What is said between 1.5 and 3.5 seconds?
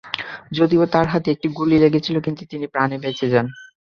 গুলি লেগেছিল, কিন্তু তিনি প্রাণে বেঁচে যান।